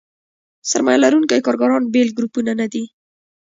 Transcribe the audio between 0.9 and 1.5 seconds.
لرونکي